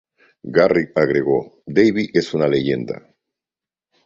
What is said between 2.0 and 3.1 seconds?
es una leyenda.